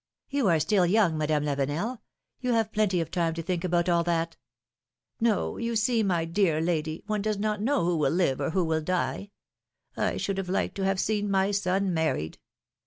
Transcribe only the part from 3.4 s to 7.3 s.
think about all that." Yo; you see, my dear lady, one